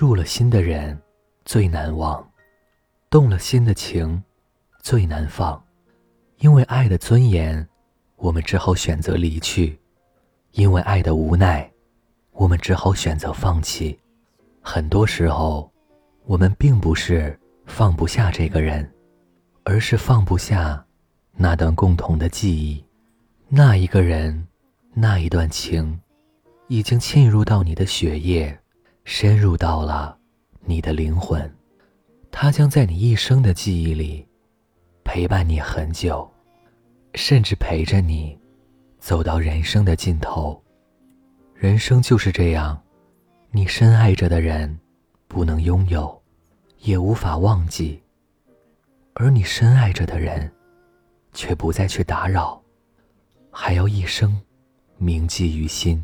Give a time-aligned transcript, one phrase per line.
[0.00, 0.98] 入了心的人
[1.44, 2.26] 最难忘，
[3.10, 4.24] 动了心的情
[4.82, 5.62] 最难放。
[6.38, 7.68] 因为爱的尊严，
[8.16, 9.76] 我们只好选择离去；
[10.52, 11.70] 因为爱的无奈，
[12.32, 14.00] 我们只好选择放弃。
[14.62, 15.70] 很多时候，
[16.24, 18.90] 我们并不是放不下这个人，
[19.64, 20.82] 而是放不下
[21.36, 22.82] 那段共同的记忆。
[23.50, 24.48] 那一个人，
[24.94, 26.00] 那一段情，
[26.68, 28.58] 已经沁入到你的血液，
[29.12, 30.16] 深入到了
[30.60, 31.52] 你的灵魂。
[32.30, 34.24] 他将在你一生的记忆里
[35.02, 36.30] 陪伴你很久，
[37.14, 38.38] 甚至陪着你
[39.00, 40.62] 走到人生的尽头。
[41.56, 42.80] 人生就是这样。
[43.50, 44.78] 你深爱着的人，
[45.26, 46.22] 不能拥有，
[46.78, 48.00] 也无法忘记；
[49.14, 50.50] 而你深爱着的人，
[51.32, 52.62] 却不再去打扰，
[53.50, 54.40] 还要一生
[54.98, 56.00] 铭记于心。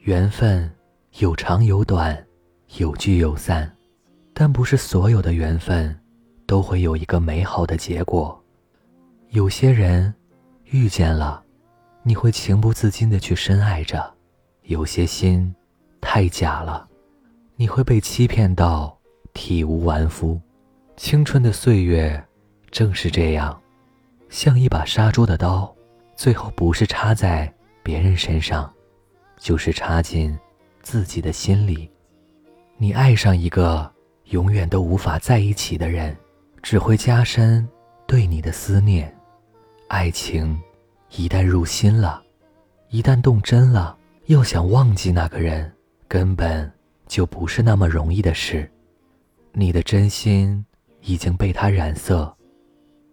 [0.00, 0.70] 缘分
[1.18, 2.26] 有长有短，
[2.78, 3.70] 有聚有散，
[4.32, 5.96] 但不是所有的缘分
[6.44, 8.36] 都会有一个美好的结果。
[9.28, 10.12] 有些人
[10.64, 11.40] 遇见了，
[12.02, 14.00] 你会情不自禁的去深爱着；
[14.62, 15.54] 有些心。
[16.00, 16.86] 太假了，
[17.54, 18.98] 你会被欺骗到
[19.32, 20.38] 体无完肤。
[20.96, 22.22] 青春的岁月
[22.72, 23.58] 正是这样，
[24.28, 25.72] 像一把杀猪的刀，
[26.16, 27.50] 最后不是插在
[27.84, 28.70] 别人身上，
[29.38, 30.36] 就是插进
[30.84, 31.90] 自己的心里。
[32.76, 33.90] 你爱上一个
[34.26, 36.16] 永远都无法在一起的人，
[36.62, 37.68] 只会加深
[38.06, 39.12] 对你的思念。
[39.88, 40.56] 爱情
[41.16, 42.22] 一旦入心了，
[42.90, 45.72] 一旦动真了，要想忘记那个人。
[46.06, 46.70] 根本
[47.08, 48.70] 就不是那么容易的事，
[49.52, 50.64] 你的真心
[51.00, 52.32] 已经被他染色，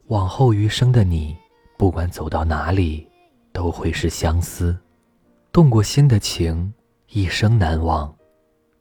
[0.07, 1.35] 往后余生的你，
[1.77, 3.07] 不管走到哪里，
[3.51, 4.77] 都会是相思。
[5.51, 6.71] 动过心的情，
[7.13, 8.13] 一生难忘。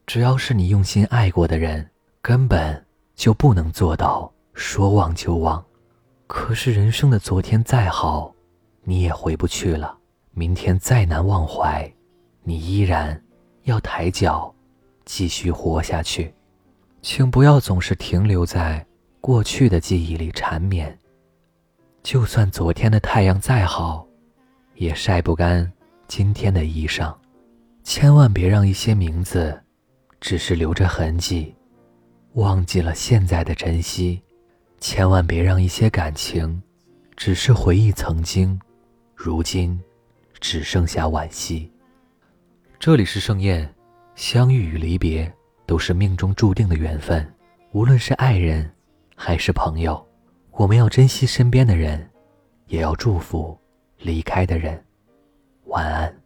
[0.06, 1.84] 只要是你用心爱过的人，
[2.22, 2.86] 根本
[3.16, 5.60] 就不能做到说忘就忘。
[6.28, 8.32] 可是人生的昨天再好，
[8.84, 9.98] 你也回不去了；
[10.30, 11.92] 明天再难忘怀，
[12.44, 13.20] 你依然。
[13.64, 14.52] 要抬脚，
[15.04, 16.32] 继续活下去，
[17.02, 18.84] 请不要总是停留在
[19.20, 20.96] 过去的记忆里缠绵。
[22.02, 24.06] 就算昨天的太阳再好，
[24.76, 25.70] 也晒不干
[26.08, 27.12] 今天的衣裳。
[27.92, 29.60] 千万别让一些名字，
[30.20, 31.52] 只是留着痕迹，
[32.34, 34.22] 忘记了现在的珍惜。
[34.78, 36.62] 千万别让一些感情，
[37.16, 38.56] 只是回忆曾经，
[39.12, 39.76] 如今
[40.38, 41.68] 只剩下惋惜。
[42.78, 43.68] 这里是盛宴，
[44.14, 45.28] 相遇与离别
[45.66, 47.28] 都是命中注定的缘分。
[47.72, 48.70] 无论是爱人，
[49.16, 50.00] 还是朋友，
[50.52, 52.08] 我们要珍惜身边的人，
[52.68, 53.58] 也要祝福
[53.98, 54.80] 离开的人。
[55.64, 56.19] 晚安。